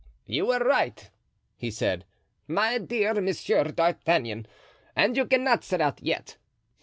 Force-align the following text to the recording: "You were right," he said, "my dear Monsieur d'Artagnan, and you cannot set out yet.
"You 0.25 0.47
were 0.47 0.57
right," 0.57 1.11
he 1.55 1.69
said, 1.69 2.05
"my 2.47 2.79
dear 2.79 3.13
Monsieur 3.13 3.65
d'Artagnan, 3.65 4.47
and 4.95 5.15
you 5.15 5.27
cannot 5.27 5.63
set 5.63 5.79
out 5.79 6.01
yet. 6.01 6.37